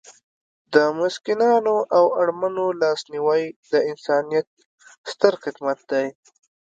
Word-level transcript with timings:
د 0.73 0.75
مسکینانو 0.99 1.75
او 1.97 2.05
اړمنو 2.21 2.65
لاسنیوی 2.81 3.43
د 3.71 3.73
انسانیت 3.91 4.47
ستر 5.11 5.33
خدمت 5.43 5.79
دی. 5.91 6.05